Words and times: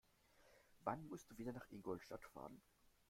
Wann 0.83 1.05
musst 1.09 1.29
du 1.29 1.37
wieder 1.37 1.53
nach 1.53 1.69
Ingolstadt 1.69 2.25
fahren? 2.25 2.59